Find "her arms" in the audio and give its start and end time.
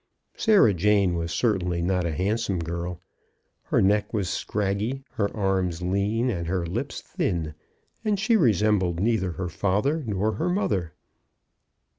5.11-5.83